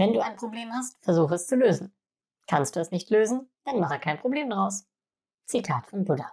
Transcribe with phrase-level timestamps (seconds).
[0.00, 1.94] Wenn du ein Problem hast, versuche es zu lösen.
[2.46, 4.86] Kannst du es nicht lösen, dann mache kein Problem draus.
[5.44, 6.32] Zitat von Buddha.